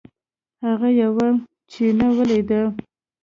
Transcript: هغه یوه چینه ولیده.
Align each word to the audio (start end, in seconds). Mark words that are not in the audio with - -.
هغه 0.65 0.89
یوه 1.01 1.27
چینه 1.71 2.07
ولیده. 2.15 2.61